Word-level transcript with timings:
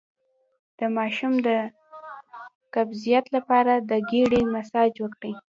د 0.79 0.81
ماشوم 0.97 1.33
د 1.47 1.47
قبضیت 2.75 3.25
لپاره 3.35 3.73
د 3.89 3.91
ګیډې 4.11 4.41
مساج 4.53 4.93
وکړئ 4.99 5.33